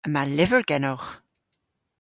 Yma 0.07 0.21
lyver 0.27 0.61
genowgh. 0.69 1.09